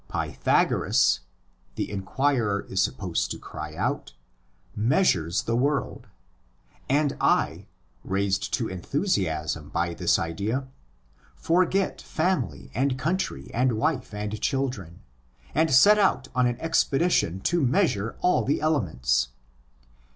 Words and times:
Pythagoras 0.07 1.19
(the 1.75 1.91
inquirer 1.91 2.65
is 2.67 2.81
supposed 2.81 3.29
to 3.29 3.37
cry 3.37 3.75
out) 3.75 4.13
measures 4.75 5.43
the 5.43 5.55
world; 5.55 6.07
and 6.89 7.15
I, 7.21 7.67
raised 8.03 8.51
to 8.55 8.67
enthusiasm 8.67 9.69
by 9.69 9.93
this 9.93 10.17
idea, 10.17 10.67
forget 11.35 12.01
family 12.01 12.71
and 12.73 12.97
country 12.97 13.51
and 13.53 13.73
wife 13.73 14.11
and 14.11 14.41
children, 14.41 15.03
and 15.53 15.69
set 15.71 15.99
out 15.99 16.29
on 16.33 16.47
an 16.47 16.59
expedition 16.59 17.39
to 17.41 17.61
measure 17.61 18.15
all 18.21 18.43
the 18.43 18.59
elements. 18.59 19.27